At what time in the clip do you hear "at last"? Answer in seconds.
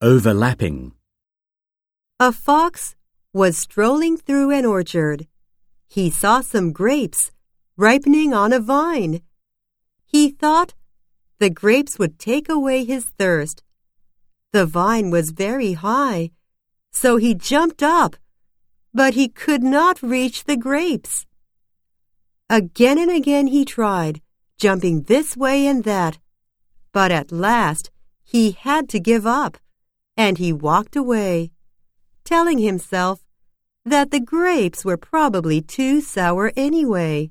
27.10-27.90